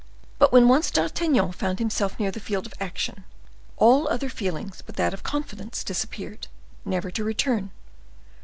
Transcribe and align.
But 0.39 0.51
when 0.51 0.67
once 0.67 0.89
D'Artagnan 0.89 1.51
found 1.51 1.77
himself 1.77 2.19
near 2.19 2.31
the 2.31 2.39
field 2.39 2.65
of 2.65 2.73
action, 2.79 3.23
all 3.77 4.07
other 4.07 4.29
feelings 4.29 4.81
but 4.83 4.95
that 4.95 5.13
of 5.13 5.21
confidence 5.21 5.83
disappeared 5.83 6.47
never 6.83 7.11
to 7.11 7.23
return. 7.23 7.69